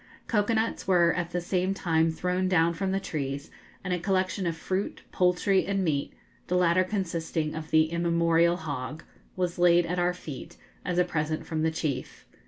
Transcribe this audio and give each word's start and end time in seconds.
Cocoa 0.25 0.55
nuts 0.55 0.87
were 0.87 1.13
at 1.13 1.29
the 1.29 1.39
same 1.41 1.75
time 1.75 2.09
thrown 2.09 2.47
down 2.47 2.73
from 2.73 2.91
the 2.91 2.99
trees, 2.99 3.51
and 3.83 3.93
a 3.93 3.99
collection 3.99 4.47
of 4.47 4.57
fruit, 4.57 5.03
poultry, 5.11 5.63
and 5.67 5.83
meat 5.83 6.11
the 6.47 6.57
latter 6.57 6.83
consisting 6.83 7.53
of 7.53 7.69
the 7.69 7.83
immemorial 7.91 8.57
hog 8.57 9.03
was 9.35 9.59
laid 9.59 9.85
at 9.85 9.99
our 9.99 10.15
feet, 10.15 10.57
as 10.83 10.97
a 10.97 11.03
present 11.05 11.45
from 11.45 11.61
the 11.61 11.69
chief. 11.69 12.25